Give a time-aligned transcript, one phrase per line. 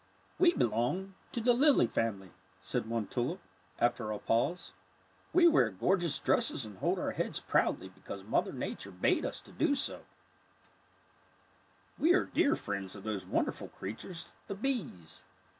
[0.01, 0.03] ^'
[0.39, 2.31] We belong to the lily family/'
[2.63, 3.39] said one tulip,
[3.77, 4.73] after a pause."
[5.31, 9.75] We wear gorgeous dresses and hold our heads proudly because Mother Nature bade us do
[9.75, 9.99] so.
[9.99, 10.01] ^^
[11.99, 15.21] We are dear friends of those wonderful creatures, the bees.